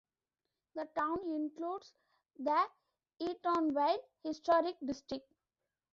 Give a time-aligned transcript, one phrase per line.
[0.73, 1.93] The town includes
[2.39, 2.65] the
[3.21, 5.31] Eatonville Historic District.